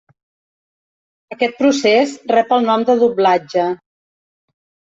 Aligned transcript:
Aquest 1.35 1.53
procés 1.59 2.15
rep 2.33 2.57
el 2.59 2.65
nom 2.71 2.89
de 2.91 2.97
doblatge. 3.05 3.71